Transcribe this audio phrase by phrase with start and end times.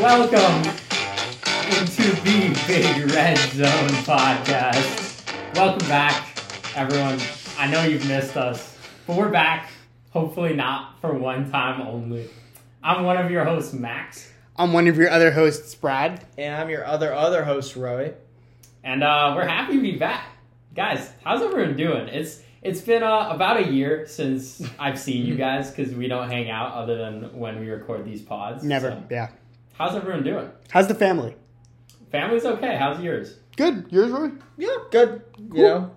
[0.00, 0.62] Welcome
[1.78, 5.54] into the Big Red Zone podcast.
[5.54, 6.26] Welcome back,
[6.74, 7.18] everyone.
[7.58, 9.70] I know you've missed us, but we're back.
[10.10, 12.28] Hopefully, not for one time only.
[12.82, 16.24] I'm one of your hosts, Max, I'm one of your other hosts, Brad.
[16.38, 18.14] And I'm your other other host, Roei.
[18.82, 20.24] and uh, we're happy to be back,
[20.74, 21.10] guys.
[21.24, 22.08] How's everyone doing?
[22.08, 26.30] It's it's been uh, about a year since I've seen you guys because we don't
[26.30, 28.64] hang out other than when we record these pods.
[28.64, 28.90] Never.
[28.90, 29.28] So, Yeah.
[29.80, 30.50] How's everyone doing?
[30.68, 31.34] How's the family?
[32.12, 32.76] Family's okay.
[32.76, 33.38] How's yours?
[33.56, 33.86] Good.
[33.88, 34.38] Yours, Roei?
[34.58, 35.22] Yeah, good.
[35.38, 35.90] You know,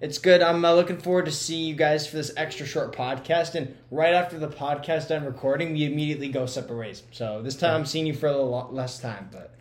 [0.00, 0.40] it's good.
[0.40, 3.54] I'm uh, looking forward to see you guys for this extra short podcast.
[3.54, 7.02] And right after the podcast I'm recording, we immediately go separate ways.
[7.10, 9.28] So this time I'm seeing you for a little lo- less time.
[9.30, 9.54] But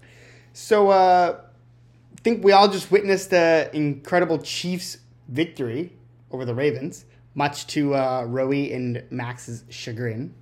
[0.54, 1.40] So, uh,
[2.18, 5.92] I think we all just witnessed the incredible Chiefs victory
[6.32, 7.04] over the Ravens,
[7.34, 10.34] much to uh, Roei and Max's chagrin.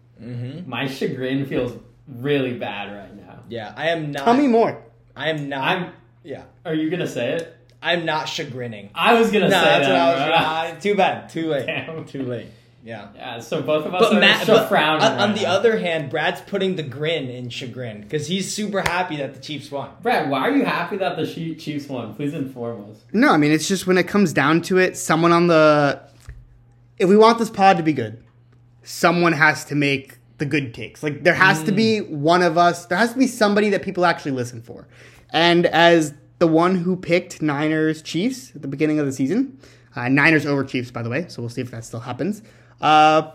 [0.68, 3.40] My chagrin feels really bad right now.
[3.50, 4.24] yeah, I am not.
[4.26, 4.82] Tell me more.
[5.16, 5.64] I am not.
[5.64, 5.92] I'm.
[6.24, 7.56] yeah, Are you gonna say it?
[7.82, 8.90] I'm not chagrining.
[8.96, 9.92] I was gonna No, say that's that.
[9.92, 10.72] what I was.
[10.72, 10.78] bro.
[10.78, 11.30] Uh, too bad.
[11.30, 11.66] Too late.
[11.66, 12.06] Damn.
[12.06, 12.48] Too late.
[12.84, 13.10] Yeah.
[13.16, 13.40] Yeah.
[13.40, 15.04] So both of us But are Matt, still but frowning.
[15.06, 15.54] on, on the now.
[15.54, 19.70] other hand, Brad's putting the grin in chagrin because he's super happy that the Chiefs
[19.72, 19.90] won.
[20.02, 22.14] Brad, why are you happy that the Chiefs won?
[22.16, 22.98] Please inform us.
[23.14, 26.02] No, I mean, it's just when it comes down to it, someone on the.
[26.98, 28.24] If we want this pod to be good,
[28.84, 31.04] someone has to make the good takes.
[31.04, 34.06] Like, there has to be one of us, there has to be somebody that people
[34.06, 34.88] actually listen for.
[35.30, 39.60] And as the one who picked Niners Chiefs at the beginning of the season,
[39.96, 42.42] uh, Niners over Chiefs, by the way, so we'll see if that still happens.
[42.82, 43.32] Uh,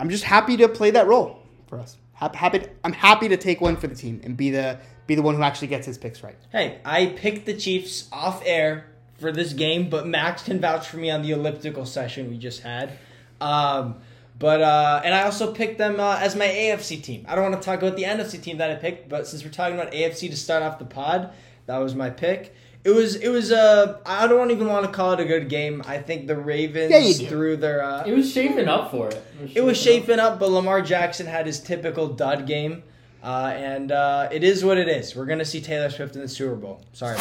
[0.00, 1.96] I'm just happy to play that role for us.
[2.14, 5.22] Hap- Happy, I'm happy to take one for the team and be the be the
[5.22, 6.36] one who actually gets his picks right.
[6.52, 8.86] Hey, I picked the Chiefs off air
[9.18, 12.62] for this game, but Max can vouch for me on the elliptical session we just
[12.62, 12.92] had.
[13.40, 14.00] Um,
[14.38, 17.24] but uh, and I also picked them uh, as my AFC team.
[17.28, 19.50] I don't want to talk about the NFC team that I picked, but since we're
[19.50, 21.30] talking about AFC to start off the pod,
[21.66, 22.54] that was my pick.
[22.84, 25.82] It was it was uh I don't even want to call it a good game.
[25.86, 29.22] I think the Ravens Yeah, threw their uh, It was shaping up for it.
[29.54, 29.84] it was up.
[29.84, 32.84] shaping up, but Lamar Jackson had his typical dud game.
[33.20, 35.16] Uh, and uh, it is what it is.
[35.16, 36.80] We're gonna see Taylor Swift in the Super Bowl.
[36.92, 37.18] Sorry.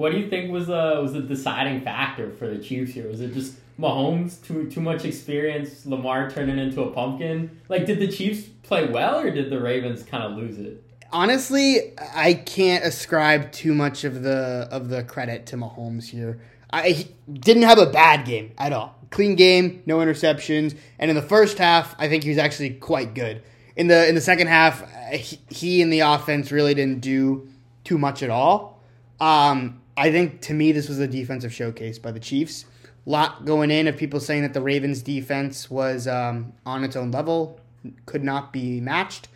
[0.00, 3.06] What do you think was the was the deciding factor for the Chiefs here?
[3.06, 7.60] Was it just Mahomes too too much experience, Lamar turning into a pumpkin?
[7.68, 10.82] Like, did the Chiefs play well, or did the Ravens kind of lose it?
[11.12, 16.40] honestly, I can't ascribe too much of the of the credit to Mahomes here.
[16.72, 18.96] I didn't have a bad game at all.
[19.10, 23.12] Clean game, no interceptions, and in the first half, I think he was actually quite
[23.12, 23.42] good.
[23.76, 27.50] In the in the second half, uh, he, he and the offense really didn't do
[27.84, 28.80] too much at all.
[29.20, 32.64] Um, I think to me, this was a defensive showcase by the Chiefs.
[33.04, 37.10] Lot going in of people saying that the Ravens' defense was um, on its own
[37.10, 37.60] level,
[38.06, 39.28] could not be matched.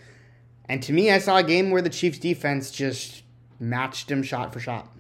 [0.67, 3.25] And to me, I saw a game where the Chiefs defense just
[3.61, 4.91] matched him shot for shot.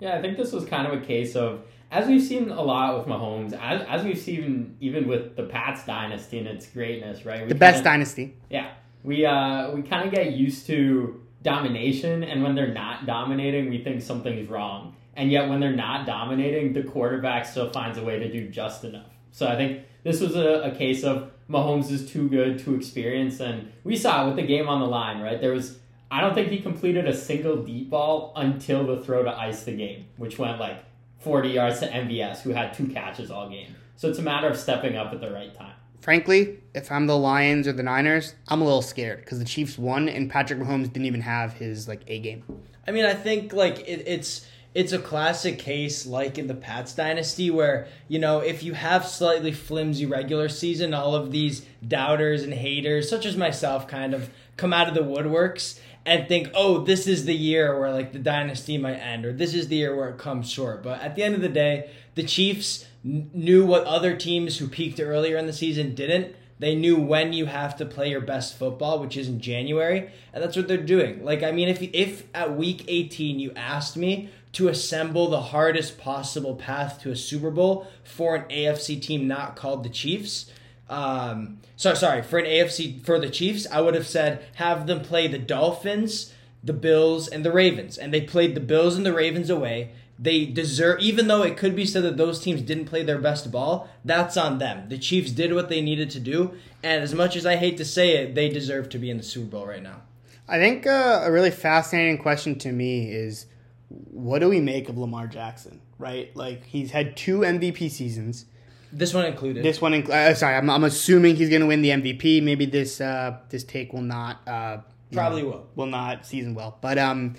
[0.00, 1.62] Yeah, I think this was kind of a case of
[1.92, 5.84] as we've seen a lot with Mahomes, as, as we've seen even with the Pats
[5.84, 7.42] dynasty and its greatness, right?
[7.42, 8.34] We The best kinda- dynasty.
[8.48, 8.70] Yeah,
[9.04, 13.82] we uh, we kind of get used to domination, and when they're not dominating, we
[13.82, 14.96] think something's wrong.
[15.14, 18.84] And yet, when they're not dominating, the quarterback still finds a way to do just
[18.84, 19.10] enough.
[19.32, 23.40] So I think this was a, a case of Mahomes is too good, too experienced,
[23.40, 25.20] and we saw it with the game on the line.
[25.20, 25.78] Right, there was
[26.10, 29.72] I don't think he completed a single deep ball until the throw to ice the
[29.72, 30.84] game, which went like
[31.20, 33.76] 40 yards to MVS, who had two catches all game.
[33.96, 35.74] So it's a matter of stepping up at the right time.
[36.00, 39.76] Frankly, if I'm the Lions or the Niners, I'm a little scared because the Chiefs
[39.76, 42.42] won and Patrick Mahomes didn't even have his like A game.
[42.88, 46.94] I mean, I think like it, it's it's a classic case like in the Pats
[46.94, 52.42] dynasty where you know if you have slightly flimsy regular season, all of these doubters
[52.42, 56.82] and haters, such as myself, kind of come out of the woodworks and think, oh,
[56.82, 59.94] this is the year where like the dynasty might end, or this is the year
[59.94, 60.82] where it comes short.
[60.82, 65.00] But at the end of the day, the Chiefs knew what other teams who peaked
[65.00, 66.34] earlier in the season didn't.
[66.58, 70.42] They knew when you have to play your best football, which is in January, and
[70.42, 71.24] that's what they're doing.
[71.24, 75.96] Like, I mean, if if at week 18 you asked me to assemble the hardest
[75.96, 80.50] possible path to a Super Bowl for an AFC team not called the Chiefs,
[80.90, 85.00] um, so sorry for an AFC for the Chiefs, I would have said have them
[85.00, 89.14] play the Dolphins, the Bills, and the Ravens, and they played the Bills and the
[89.14, 89.92] Ravens away.
[90.22, 93.50] They deserve, even though it could be said that those teams didn't play their best
[93.50, 94.90] ball, that's on them.
[94.90, 97.86] The Chiefs did what they needed to do, and as much as I hate to
[97.86, 100.02] say it, they deserve to be in the Super Bowl right now.
[100.46, 103.46] I think uh, a really fascinating question to me is
[103.88, 106.34] what do we make of Lamar Jackson, right?
[106.36, 108.44] Like, he's had two MVP seasons.
[108.92, 109.64] This one included.
[109.64, 112.42] This one, inc- uh, sorry, I'm, I'm assuming he's going to win the MVP.
[112.42, 114.78] Maybe this uh, this take will not uh,
[115.12, 115.68] Probably know, will.
[115.76, 116.76] will not season well.
[116.80, 117.34] But um,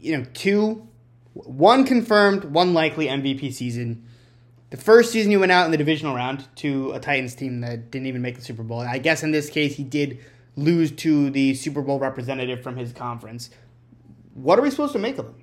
[0.00, 0.88] you know, two,
[1.44, 4.06] one confirmed, one likely MVP season.
[4.70, 7.90] The first season he went out in the divisional round to a Titans team that
[7.90, 8.80] didn't even make the Super Bowl.
[8.80, 10.18] And I guess in this case he did
[10.56, 13.50] lose to the Super Bowl representative from his conference.
[14.34, 15.42] What are we supposed to make of him?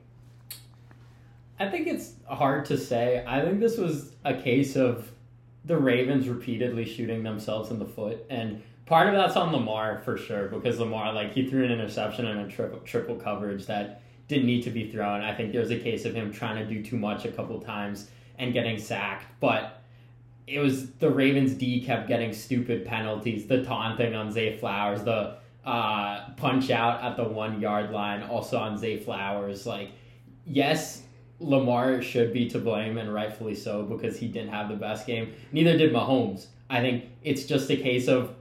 [1.60, 3.24] I think it's hard to say.
[3.26, 5.12] I think this was a case of
[5.66, 10.18] the Ravens repeatedly shooting themselves in the foot, and part of that's on Lamar for
[10.18, 14.46] sure because Lamar like he threw an interception and a triple triple coverage that didn't
[14.46, 15.22] need to be thrown.
[15.22, 18.10] I think there's a case of him trying to do too much a couple times
[18.38, 19.82] and getting sacked, but
[20.48, 25.38] it was the Ravens D kept getting stupid penalties, the taunting on Zay Flowers, the
[25.66, 29.66] uh, punch out at the one yard line, also on Zay Flowers.
[29.66, 29.92] Like,
[30.46, 31.04] yes,
[31.40, 35.34] Lamar should be to blame and rightfully so because he didn't have the best game.
[35.52, 36.48] Neither did Mahomes.
[36.70, 38.36] I think it's just a case of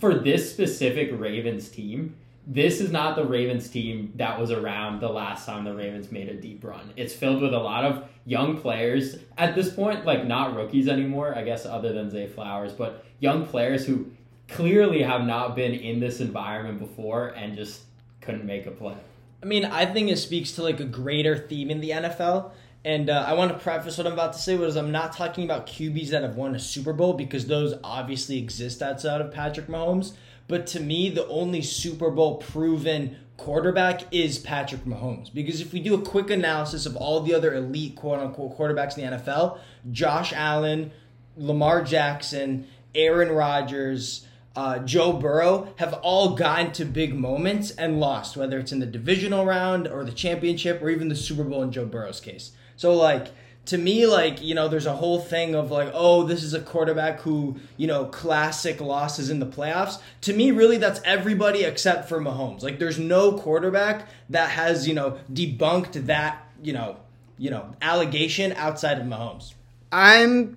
[0.00, 2.16] for this specific Ravens team,
[2.50, 6.28] this is not the Ravens team that was around the last time the Ravens made
[6.28, 6.92] a deep run.
[6.96, 11.32] It's filled with a lot of young players at this point, like not rookies anymore,
[11.36, 14.10] I guess, other than Zay Flowers, but young players who
[14.48, 17.82] clearly have not been in this environment before and just
[18.20, 18.96] couldn't make a play.
[19.40, 22.50] I mean, I think it speaks to like a greater theme in the NFL.
[22.84, 25.44] And uh, I want to preface what I'm about to say was I'm not talking
[25.44, 29.68] about QBs that have won a Super Bowl because those obviously exist outside of Patrick
[29.68, 30.14] Mahomes.
[30.50, 35.32] But to me, the only Super Bowl proven quarterback is Patrick Mahomes.
[35.32, 38.98] Because if we do a quick analysis of all the other elite quote unquote quarterbacks
[38.98, 39.60] in the NFL,
[39.92, 40.90] Josh Allen,
[41.36, 42.66] Lamar Jackson,
[42.96, 44.26] Aaron Rodgers,
[44.56, 48.86] uh, Joe Burrow have all gotten to big moments and lost, whether it's in the
[48.86, 52.50] divisional round or the championship or even the Super Bowl in Joe Burrow's case.
[52.74, 53.28] So, like,
[53.66, 56.60] to me, like, you know, there's a whole thing of like, oh, this is a
[56.60, 60.00] quarterback who, you know, classic losses in the playoffs.
[60.22, 62.62] To me, really, that's everybody except for Mahomes.
[62.62, 66.96] Like, there's no quarterback that has, you know, debunked that, you know,
[67.38, 69.54] you know, allegation outside of Mahomes.
[69.92, 70.56] I'm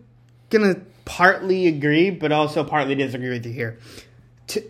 [0.50, 3.78] gonna partly agree, but also partly disagree with you here.
[4.48, 4.64] To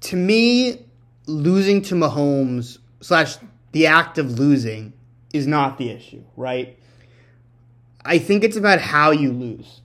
[0.00, 0.84] to me,
[1.26, 3.36] losing to Mahomes slash
[3.72, 4.92] the act of losing
[5.32, 6.78] is not the issue, right?
[8.04, 9.80] I think it's about how you lose.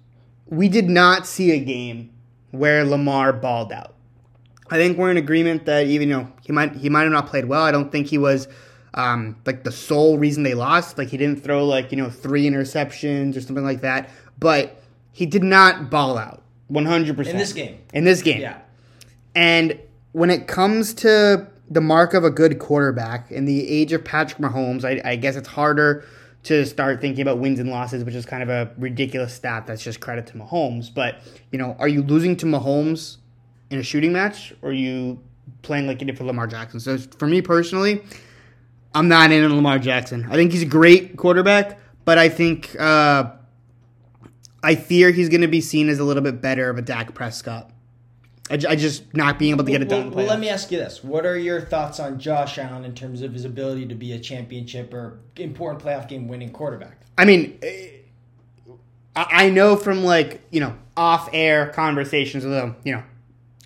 [0.48, 2.12] We did not see a game
[2.52, 3.96] where Lamar balled out.
[4.70, 7.28] I think we're in agreement that even you know he might he might have not
[7.28, 7.64] played well.
[7.64, 8.48] I don't think he was
[8.94, 10.98] um, like the sole reason they lost.
[10.98, 14.10] Like he didn't throw like you know three interceptions or something like that.
[14.40, 14.82] But
[15.12, 17.78] he did not ball out 100 percent In this game.
[17.94, 18.58] In this game, Yeah.
[19.36, 19.80] and
[20.12, 24.40] when it comes to the mark of a good quarterback in the age of Patrick
[24.40, 26.06] Mahomes, I, I guess it's harder
[26.44, 29.82] to start thinking about wins and losses, which is kind of a ridiculous stat that's
[29.84, 30.94] just credit to Mahomes.
[30.94, 33.18] But, you know, are you losing to Mahomes
[33.70, 35.22] in a shooting match or you
[35.62, 36.80] playing like you did for Lamar Jackson?
[36.80, 38.04] So for me personally,
[38.94, 40.28] I'm not in on Lamar Jackson.
[40.30, 43.32] I think he's a great quarterback, but I think uh,
[44.62, 47.14] I fear he's going to be seen as a little bit better of a Dak
[47.14, 47.72] Prescott.
[48.50, 50.12] I, I just not being able to get it done.
[50.12, 53.22] well, let me ask you this: What are your thoughts on Josh Allen in terms
[53.22, 56.98] of his ability to be a championship or important playoff game winning quarterback?
[57.18, 57.88] I mean, eh,
[59.16, 63.04] I I know from like you know off air conversations with him, you know,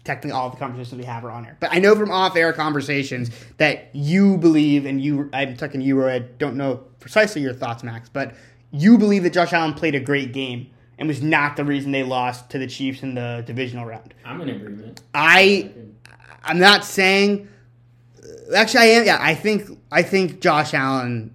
[0.04, 2.54] technically all the conversations we have are on air, but I know from off air
[2.54, 6.16] conversations that you believe, and you, I'm talking you, Roei.
[6.16, 8.36] I don't know precisely your thoughts, Max, but
[8.72, 12.04] you believe that Josh Allen played a great game and was not the reason they
[12.04, 14.14] lost to the Chiefs in the divisional round.
[14.26, 15.02] I'm in agreement.
[15.14, 15.72] I,
[16.44, 17.48] I'm not saying.
[18.56, 19.06] Actually, I am.
[19.06, 21.34] Yeah, I think I think Josh Allen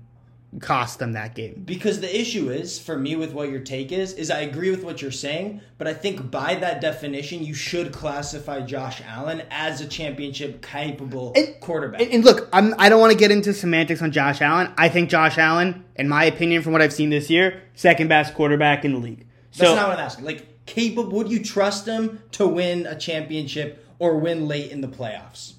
[0.61, 1.63] cost them that game.
[1.65, 4.85] Because the issue is, for me, with what your take is, is I agree with
[4.85, 9.81] what you're saying, but I think by that definition, you should classify Josh Allen as
[9.81, 12.03] a championship capable And- quarterback.
[12.03, 14.71] And, and look, I'm, I don't want to get into semantics on Josh Allen.
[14.77, 18.35] I think Josh Allen, in my opinion, from what I've seen this year, second best
[18.35, 19.27] quarterback in the league.
[19.57, 20.25] That's So not what I'm asking.
[20.25, 21.11] Like, capable?
[21.13, 25.55] Would you trust him to win a championship or win late in the playoffs?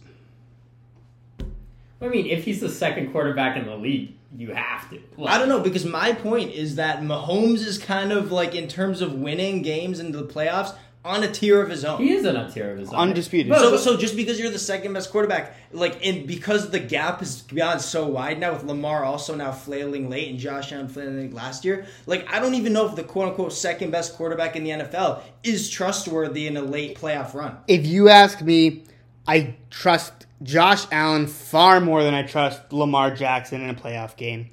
[2.01, 4.99] I mean, if he's the second quarterback in the league, you have to.
[5.25, 9.01] I don't know because my point is that Mahomes is kind of like in terms
[9.01, 11.99] of winning games into the playoffs on a tier of his own.
[11.99, 12.95] He is on a tier of his own.
[12.95, 13.53] Undisputed.
[13.53, 17.41] So, so just because you're the second best quarterback, like, and because the gap has
[17.41, 21.65] gone so wide now with Lamar also now flailing late and Josh Allen flailing last
[21.65, 24.69] year, like, I don't even know if the quote unquote second best quarterback in the
[24.71, 27.57] NFL is trustworthy in a late playoff run.
[27.67, 28.83] if you ask me,
[29.27, 34.49] I trust Josh Allen far more than I trust Lamar Jackson in a playoff game.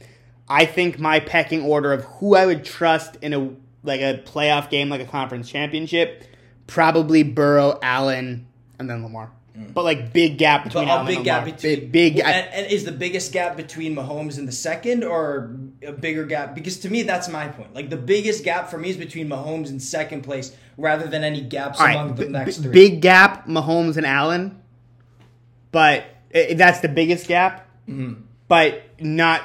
[0.48, 3.50] I think my pecking order of who I would trust in a
[3.82, 6.24] like a playoff game, like a conference championship,
[6.70, 8.46] probably Burrow, Allen,
[8.78, 9.32] and then Lamar.
[9.74, 12.84] But like big gap between a Allen big and gap between big, and, and is
[12.84, 15.54] the biggest gap between Mahomes and the second, or
[15.86, 16.54] a bigger gap?
[16.54, 17.74] Because to me, that's my point.
[17.74, 21.42] Like the biggest gap for me is between Mahomes and second place, rather than any
[21.42, 22.72] gaps right, among the next b- three.
[22.72, 24.62] big gap, Mahomes and Allen,
[25.72, 27.68] but i that's the biggest gap.
[27.86, 28.22] Mm-hmm.
[28.48, 29.42] But not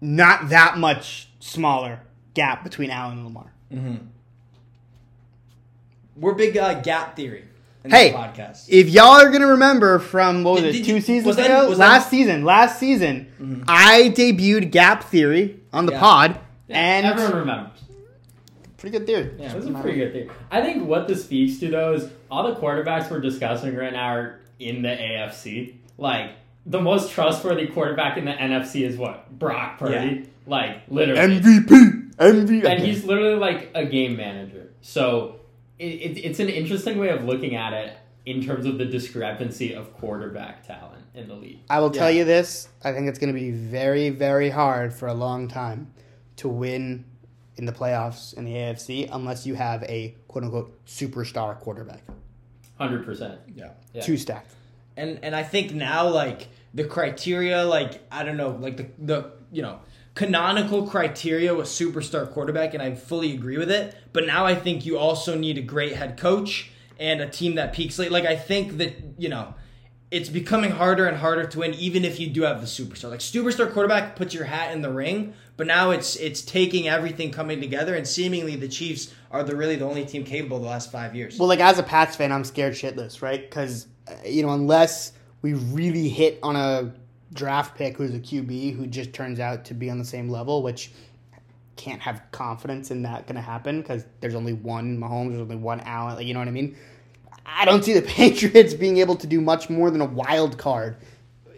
[0.00, 2.00] not that much smaller
[2.34, 3.52] gap between Allen and Lamar.
[6.16, 7.44] We're big uh, gap theory.
[7.84, 8.66] In Hey, podcast.
[8.68, 11.36] if y'all are gonna remember from what was Did- it did two you- seasons was
[11.36, 15.98] that- ago, was that- last season, last season, I debuted gap theory on the Yeah.
[16.00, 16.38] pod,
[16.68, 17.78] Yeah, and everyone remembers.
[18.78, 19.30] pretty good theory.
[19.38, 19.50] Yeah.
[19.50, 20.30] It was a pretty good thing.
[20.50, 24.14] I think what this speaks to though is all the quarterbacks we're discussing right now
[24.14, 25.74] are in the AFC.
[25.98, 26.30] Like
[26.64, 30.26] the most trustworthy quarterback in the NFC is what Brock Purdy.
[30.46, 34.68] Like literally, MVP, MVP, and he's literally like a game manager.
[34.82, 35.36] So
[35.82, 39.74] it, it, it's an interesting way of looking at it in terms of the discrepancy
[39.74, 41.58] of quarterback talent in the league.
[41.68, 42.18] I will tell Yeah.
[42.20, 45.92] you this: I think it's going to be very, very hard for a long time
[46.36, 47.04] to win
[47.56, 52.02] in the playoffs in the AFC unless you have a quote unquote superstar quarterback.
[52.78, 53.38] Hundred percent.
[53.54, 53.70] yeah.
[53.92, 54.02] Yeah.
[54.02, 54.52] Two stacked.
[54.96, 59.30] and and I think now like the criteria, like I don't know, like the the
[59.52, 59.80] you know
[60.14, 63.94] canonical criteria with superstar quarterback, and I fully agree with it.
[64.12, 67.72] But now I think you also need a great head coach and a team that
[67.72, 68.12] peaks late.
[68.12, 69.54] Like I think that you know.
[70.10, 73.08] It's becoming harder and harder to win, even if you do have the superstar.
[73.08, 77.30] Like superstar quarterback puts your hat in the ring, but now it's it's taking everything
[77.30, 80.92] coming together, and seemingly the Chiefs are the really the only team capable the last
[80.92, 81.38] five years.
[81.38, 83.40] Well, like as a Pats fan, I'm scared shitless, right?
[83.40, 86.92] Because uh, you know, unless we really hit on a
[87.32, 90.62] draft pick who's a QB who just turns out to be on the same level,
[90.62, 90.92] which
[91.76, 95.56] can't have confidence in that going to happen because there's only one Mahomes, there's only
[95.56, 96.16] one Allen.
[96.16, 96.76] Like, you know what I mean?
[97.44, 100.96] I don't see the Patriots being able to do much more than a wild card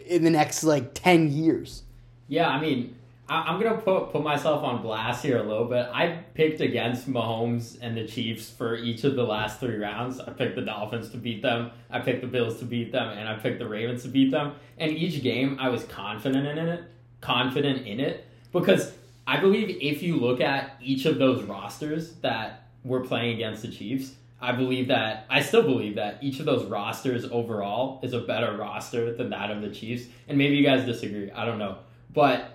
[0.05, 1.83] in the next like ten years.
[2.27, 2.95] Yeah, I mean,
[3.27, 5.87] I, I'm gonna put put myself on blast here a little bit.
[5.91, 10.19] I picked against Mahomes and the Chiefs for each of the last three rounds.
[10.19, 11.71] I picked the Dolphins to beat them.
[11.89, 14.53] I picked the Bills to beat them, and I picked the Ravens to beat them.
[14.77, 16.83] And each game, I was confident in it,
[17.21, 18.93] confident in it, because
[19.25, 23.69] I believe if you look at each of those rosters that were playing against the
[23.69, 24.13] Chiefs.
[24.39, 28.55] I believe that I still believe that each of those rosters overall is a better
[28.55, 30.07] roster than that of the Chiefs.
[30.27, 31.31] And maybe you guys disagree.
[31.31, 31.79] I don't know.
[32.13, 32.54] But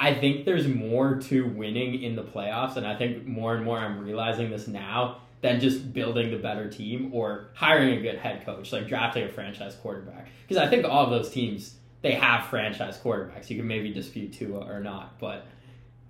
[0.00, 3.78] I think there's more to winning in the playoffs, and I think more and more
[3.78, 8.44] I'm realizing this now than just building the better team or hiring a good head
[8.44, 10.28] coach, like drafting a franchise quarterback.
[10.48, 13.50] Because I think all of those teams they have franchise quarterbacks.
[13.50, 15.46] You can maybe dispute Tua or not, but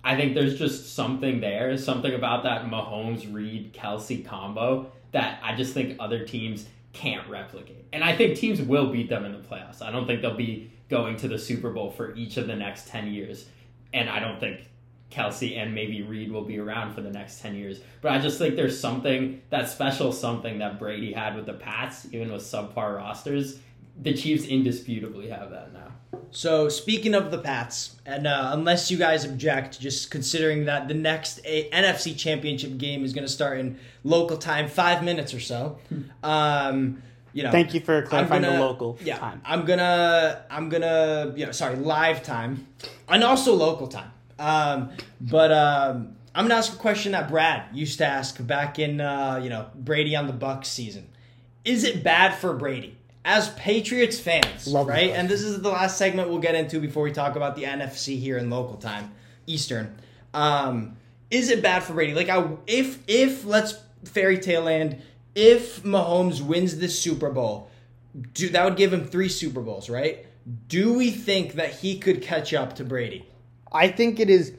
[0.03, 5.55] I think there's just something there, something about that Mahomes Reid Kelce combo that I
[5.55, 7.85] just think other teams can't replicate.
[7.93, 9.81] And I think teams will beat them in the playoffs.
[9.81, 12.87] I don't think they'll be going to the Super Bowl for each of the next
[12.87, 13.45] 10 years.
[13.93, 14.61] And I don't think
[15.11, 17.79] Kelce and maybe Reid will be around for the next 10 years.
[18.01, 22.07] But I just think there's something, that special something that Brady had with the Pats,
[22.11, 23.59] even with subpar rosters.
[24.01, 25.91] The Chiefs indisputably have that now.
[26.31, 30.93] So speaking of the Pats, and uh, unless you guys object, just considering that the
[30.93, 35.39] next a- NFC Championship game is going to start in local time, five minutes or
[35.39, 35.77] so.
[36.23, 37.01] Um,
[37.33, 39.41] you know, Thank you for clarifying gonna- the local yeah, time.
[39.45, 42.67] I'm gonna, I'm gonna, you know, sorry, live time,
[43.07, 44.11] and also local time.
[44.39, 48.99] Um, but um, I'm gonna ask a question that Brad used to ask back in,
[49.01, 51.07] uh, you know, Brady on the Bucs season.
[51.63, 55.11] Is it bad for Brady as Patriots fans, Love right?
[55.11, 58.19] And this is the last segment we'll get into before we talk about the NFC
[58.19, 59.11] here in local time,
[59.45, 59.95] Eastern.
[60.33, 60.97] Um,
[61.29, 62.15] is it bad for Brady?
[62.15, 65.01] Like, I, if if let's fairy tale land,
[65.35, 67.69] if Mahomes wins this Super Bowl,
[68.33, 70.25] do that would give him three Super Bowls, right?
[70.67, 73.27] Do we think that he could catch up to Brady?
[73.71, 74.53] I think it is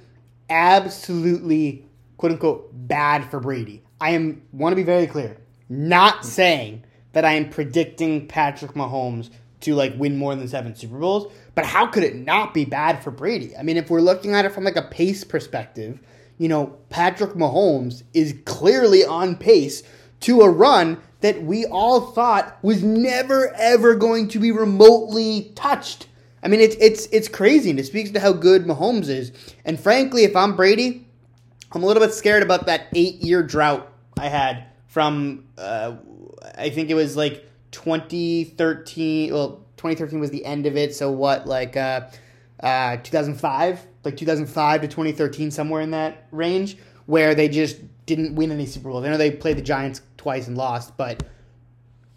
[0.48, 1.86] absolutely
[2.16, 3.82] quote unquote bad for Brady.
[4.00, 5.36] I am want to be very clear.
[5.68, 10.98] Not saying that I am predicting Patrick Mahomes to like win more than seven Super
[10.98, 13.56] Bowls, but how could it not be bad for Brady?
[13.56, 16.00] I mean, if we're looking at it from like a pace perspective,
[16.38, 19.82] you know, Patrick Mahomes is clearly on pace
[20.22, 26.06] to a run that we all thought was never ever going to be remotely touched.
[26.42, 29.32] I mean, it's it's it's crazy, and it speaks to how good Mahomes is.
[29.64, 31.06] And frankly, if I'm Brady,
[31.70, 35.96] I'm a little bit scared about that eight year drought I had from uh,
[36.58, 39.32] I think it was like 2013.
[39.32, 40.94] Well, 2013 was the end of it.
[40.94, 42.08] So what, like uh,
[42.60, 46.76] uh, 2005, like 2005 to 2013, somewhere in that range,
[47.06, 49.04] where they just didn't win any Super Bowls.
[49.04, 51.22] I know they played the Giants twice and lost, but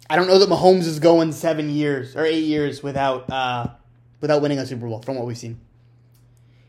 [0.08, 3.68] I don't know that Mahomes is going seven years or eight years without uh,
[4.20, 5.60] without winning a Super Bowl from what we've seen.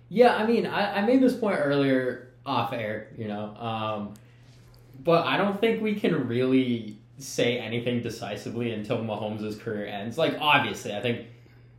[0.10, 4.14] Yeah, I mean, I, I made this point earlier off air, you know, um,
[5.04, 10.18] but I don't think we can really say anything decisively until Mahomes' career ends.
[10.18, 11.28] Like, obviously, I think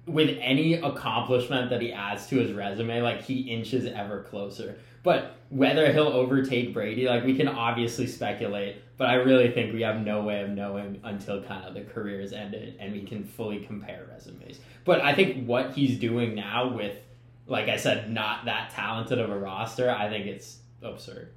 [0.07, 4.78] with any accomplishment that he adds to his resume, like he inches ever closer.
[5.08, 9.80] But whether he'll overtake Brady, like we can obviously speculate, but I really think we
[9.80, 13.24] have no way of knowing until kind of the career is ended and we can
[13.24, 14.60] fully compare resumes.
[14.84, 16.94] But I think what he's doing now with,
[17.46, 21.30] like I said, not that talented of a roster, I think it's absurd.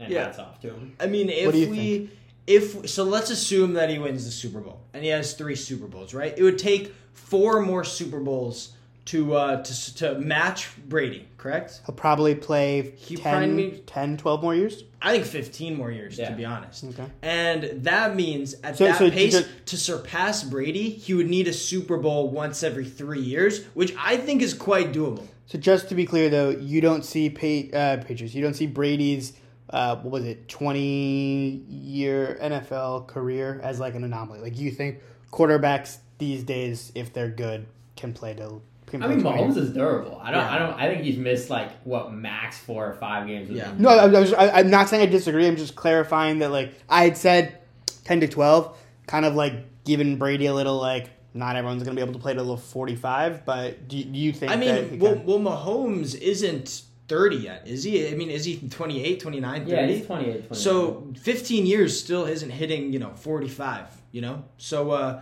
[0.00, 0.24] And Yeah.
[0.24, 0.96] hats off to him.
[0.98, 2.10] I mean, if What do you we
[2.48, 5.86] if so let's assume that he wins the Super Bowl and he has 3 Super
[5.86, 6.34] Bowls, right?
[6.36, 8.72] It would take four more Super Bowls
[9.06, 11.80] to uh to to match Brady, correct?
[11.86, 13.22] He'll probably play He 10,
[13.56, 14.84] probably 10, 12 more years.
[15.00, 16.30] I think 15 more years Yeah.
[16.30, 16.84] to be honest.
[16.84, 17.06] Okay.
[17.22, 21.48] And that means at So- that so pace just- to surpass Brady, he would need
[21.48, 25.26] a Super Bowl once every 3 years, which I think is quite doable.
[25.46, 28.34] So just to be clear, though, you don't see pa- uh, Patriots.
[28.34, 29.32] You don't see Brady's
[29.70, 34.40] uh, what was it, twenty year NFL career as like an anomaly.
[34.40, 34.98] Like you think
[35.32, 37.64] quarterbacks these days, if they're good,
[37.96, 38.60] can play to.
[38.92, 40.20] Can I mean, 20 Mahomes is durable.
[40.22, 40.40] I don't.
[40.40, 40.52] Yeah.
[40.52, 40.74] I don't.
[40.74, 43.50] I think he's missed like what max four or five games.
[43.50, 43.72] Yeah.
[43.78, 45.46] No, I, I was, I, I'm not saying I disagree.
[45.46, 47.58] I'm just clarifying that like I had said
[48.04, 52.00] ten to twelve, kind of like giving Brady a little like not everyone's going to
[52.00, 53.46] be able to play to level forty five.
[53.46, 54.52] But do, do you think?
[54.52, 58.08] I that he mean, well, can- well Mahomes isn't 30 yet, is he?
[58.08, 59.70] I mean, is he 28, 29, 30?
[59.70, 60.54] Yeah, he's 28, 29.
[60.54, 64.44] So 15 years still isn't hitting, you know, 45, you know?
[64.56, 65.20] So uh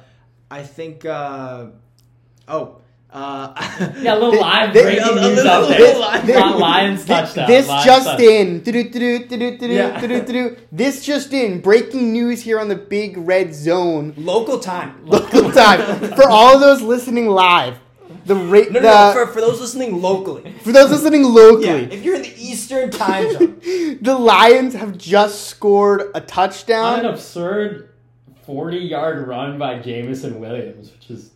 [0.50, 1.66] I think uh
[2.46, 2.79] oh,
[3.12, 3.52] uh
[4.00, 5.80] yeah, a little They- live they- breaking a news little- out a there.
[5.80, 7.48] little live Li- breaking- Lions touchdown.
[7.48, 8.26] This Lions just touchdown.
[8.30, 8.62] in.
[10.72, 11.60] This just in.
[11.60, 14.14] Breaking news here on the Big Red Zone.
[14.16, 14.94] local time.
[15.06, 15.80] Local time
[16.14, 17.78] for all of those listening live.
[18.26, 18.70] The rate.
[18.70, 20.52] No, no, the, no, for, for those listening locally.
[20.62, 21.66] for those listening locally.
[21.66, 23.58] Yeah, locally, if you're in the Eastern time zone.
[24.02, 27.00] the Lions have just scored a touchdown.
[27.00, 27.88] an absurd
[28.44, 31.30] 40 yard run by Jameson Williams, which is a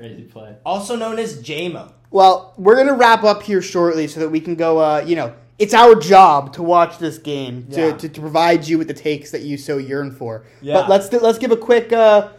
[0.00, 0.56] crazy play.
[0.64, 1.92] Also known as JMO.
[2.10, 4.78] Well, we're gonna wrap up here shortly so that we can go.
[4.78, 7.96] Uh, you know, it's our job to watch this game to, Yeah.
[7.96, 10.44] to, to provide you with the takes that you so yearn for.
[10.62, 10.74] Yeah.
[10.74, 12.30] But let's let's give a quick uh,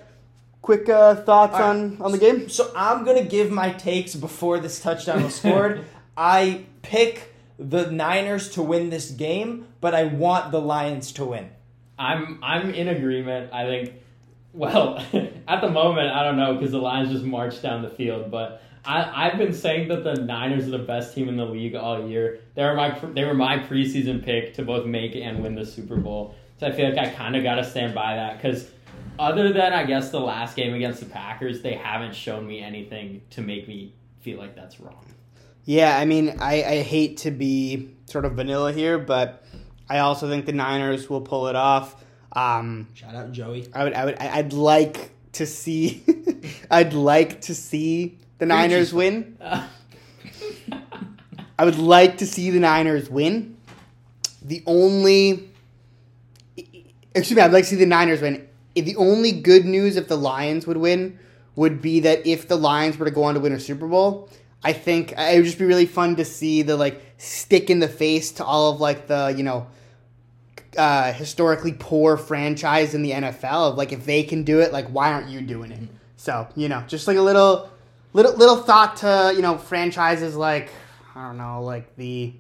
[0.62, 1.70] quick uh, thoughts All right.
[1.70, 2.50] on on the game.
[2.50, 5.86] So I'm gonna give my takes before this touchdown was scored.
[6.18, 11.50] I pick the Niners to win this game, but I want the Lions to win.
[12.00, 13.54] I'm I'm in agreement.
[13.54, 13.94] I think.
[14.54, 14.98] Well,
[15.48, 18.32] at the moment, I don't know because the Lions just marched down the field.
[18.32, 21.76] But I I've been saying that the Niners are the best team in the league
[21.76, 22.40] all year.
[22.56, 25.98] They were my they were my preseason pick to both make and win the Super
[25.98, 26.36] Bowl.
[26.60, 28.70] So I feel like I kind of got to stand by that because
[29.18, 33.22] other than I guess the last game against the Packers, they haven't shown me anything
[33.32, 35.06] to make me feel like that's wrong.
[35.64, 39.46] Yeah, I mean, I, I hate to be sort of vanilla here, but
[39.90, 42.04] I also think the Niners will pull it off.
[42.34, 43.68] Um, Shout out Joey.
[43.74, 46.04] I would, I would, I'd like to see,
[46.72, 49.38] I'd like to see the Niners win.
[51.60, 53.58] I would like to see the Niners win.
[54.42, 55.50] The only,
[57.14, 58.48] excuse me, I'd like to see the Niners win.
[58.74, 61.20] The only good news if the Lions would win
[61.56, 64.30] would be that if the Lions were to go on to win a Super Bowl,
[64.64, 67.88] I think it would just be really fun to see the like stick in the
[67.88, 69.68] face to all of like the you know
[70.78, 74.88] uh, historically poor franchise in the NFL of like if they can do it, like
[74.88, 75.90] why aren't you doing it?
[76.18, 77.70] So you know, just like a little,
[78.14, 80.72] little, little thought to you know franchises like
[81.16, 82.34] I don't know, like the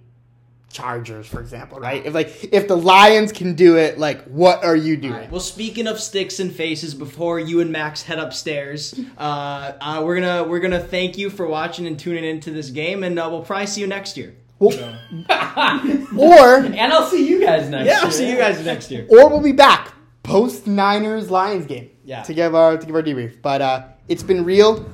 [0.71, 2.05] Chargers, for example, right?
[2.05, 5.29] If like if the Lions can do it, like what are you doing?
[5.29, 10.15] Well, speaking of sticks and faces, before you and Max head upstairs, uh, uh, we're
[10.15, 13.43] gonna we're gonna thank you for watching and tuning into this game, and uh, we'll
[13.43, 14.33] probably see you next year.
[14.61, 17.99] Well, and I'll see you guys next Yeah, year.
[18.03, 19.07] I'll see you guys next year.
[19.09, 19.93] or we'll be back
[20.23, 21.89] post Niners Lions game.
[22.05, 22.21] Yeah.
[22.23, 23.41] To give our to give our debrief.
[23.41, 24.87] But uh, it's been real.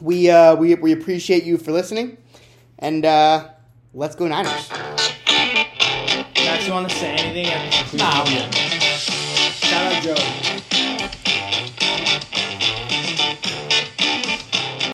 [0.00, 2.16] We uh, we we appreciate you for listening,
[2.80, 3.48] and uh,
[3.94, 4.68] let's go Niners.
[4.70, 7.98] Max, you want to say anything?
[7.98, 10.55] Nah, Shout out Joey.